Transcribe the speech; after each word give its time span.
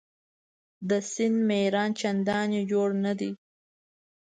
د 0.89 0.91
سیند 1.11 1.37
میران 1.49 1.89
چنداني 1.99 2.61
جوړ 2.71 2.87
نه 3.03 3.13
دي. 3.19 3.31